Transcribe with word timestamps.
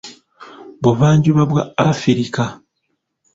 Buvanjuba 0.81 1.41
bwa 1.51 1.63
Afirika. 1.89 2.43